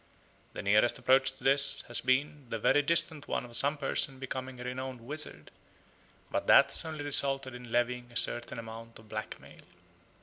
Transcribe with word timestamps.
"The 0.53 0.63
nearest 0.63 0.97
approach 0.97 1.31
to 1.33 1.43
this 1.43 1.81
has 1.81 2.01
been 2.01 2.47
the 2.49 2.57
very 2.57 2.81
distant 2.81 3.27
one 3.27 3.45
of 3.45 3.55
some 3.55 3.77
person 3.77 4.17
becoming 4.17 4.59
a 4.59 4.63
renowned 4.63 5.01
wizard; 5.01 5.51
but 6.31 6.47
that 6.47 6.71
has 6.71 6.85
only 6.85 7.03
resulted 7.03 7.53
in 7.53 7.71
levying 7.71 8.09
a 8.11 8.17
certain 8.17 8.57
amount 8.57 8.97
of 8.97 9.07
blackmail." 9.07 9.61